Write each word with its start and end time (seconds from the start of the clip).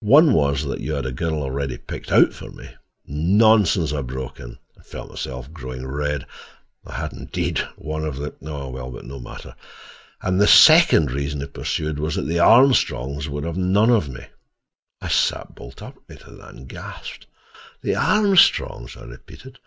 "One 0.00 0.32
was 0.32 0.64
that 0.64 0.80
you 0.80 0.94
had 0.94 1.04
a 1.04 1.12
girl 1.12 1.42
already 1.42 1.76
picked 1.76 2.10
out 2.10 2.32
for 2.32 2.50
me—" 2.50 2.70
"Nonsense," 3.04 3.92
I 3.92 4.00
broke 4.00 4.40
in, 4.40 4.56
and 4.74 4.86
felt 4.86 5.10
myself 5.10 5.52
growing 5.52 5.84
red. 5.86 6.24
I 6.86 6.94
had, 6.94 7.12
indeed, 7.12 7.58
one 7.76 8.02
of 8.06 8.16
the—but 8.16 8.40
no 8.40 9.18
matter. 9.20 9.54
"And 10.22 10.40
the 10.40 10.46
second 10.46 11.10
reason," 11.10 11.42
he 11.42 11.46
pursued, 11.48 11.98
"was 11.98 12.14
that 12.14 12.22
the 12.26 12.38
Armstrongs 12.38 13.28
would 13.28 13.44
have 13.44 13.58
none 13.58 13.90
of 13.90 14.08
me." 14.08 14.28
I 15.02 15.08
sat 15.08 15.54
bolt 15.54 15.82
upright 15.82 16.22
at 16.26 16.38
that 16.38 16.54
and 16.54 16.66
gasped. 16.66 17.26
"The 17.82 17.94
Armstrongs!" 17.94 18.96
I 18.96 19.04
repeated. 19.04 19.58